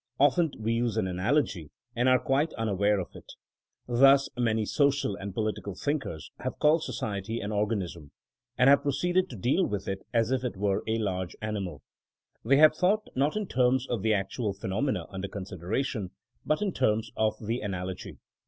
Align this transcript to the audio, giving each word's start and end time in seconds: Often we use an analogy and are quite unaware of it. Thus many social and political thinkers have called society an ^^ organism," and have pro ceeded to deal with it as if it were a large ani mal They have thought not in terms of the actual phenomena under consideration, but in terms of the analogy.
Often 0.19 0.53
we 0.57 0.73
use 0.73 0.97
an 0.97 1.05
analogy 1.07 1.69
and 1.95 2.09
are 2.09 2.17
quite 2.17 2.55
unaware 2.55 2.99
of 2.99 3.09
it. 3.13 3.33
Thus 3.87 4.29
many 4.35 4.65
social 4.65 5.15
and 5.15 5.31
political 5.31 5.75
thinkers 5.75 6.31
have 6.39 6.57
called 6.57 6.81
society 6.83 7.39
an 7.39 7.51
^^ 7.51 7.53
organism," 7.55 8.09
and 8.57 8.67
have 8.67 8.81
pro 8.81 8.89
ceeded 8.93 9.29
to 9.29 9.35
deal 9.35 9.63
with 9.63 9.87
it 9.87 10.01
as 10.11 10.31
if 10.31 10.43
it 10.43 10.57
were 10.57 10.81
a 10.87 10.97
large 10.97 11.35
ani 11.39 11.59
mal 11.59 11.83
They 12.43 12.57
have 12.57 12.75
thought 12.75 13.09
not 13.15 13.35
in 13.35 13.45
terms 13.45 13.85
of 13.89 14.01
the 14.01 14.15
actual 14.15 14.53
phenomena 14.53 15.05
under 15.11 15.27
consideration, 15.27 16.09
but 16.43 16.63
in 16.63 16.71
terms 16.73 17.11
of 17.15 17.35
the 17.39 17.59
analogy. 17.61 18.17